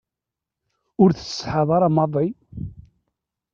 Ur 1.01 1.09
tessetḥaḍ 1.11 1.69
ara 1.75 1.89
maḍi? 1.95 2.27